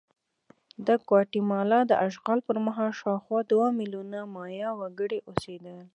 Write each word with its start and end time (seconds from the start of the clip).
د 0.87 0.89
ګواتیمالا 1.07 1.79
د 1.87 1.91
اشغال 2.07 2.39
پر 2.47 2.57
مهال 2.65 2.91
شاوخوا 2.99 3.39
دوه 3.51 3.67
میلیونه 3.79 4.19
مایا 4.35 4.69
وګړي 4.79 5.19
اوسېدل. 5.29 5.77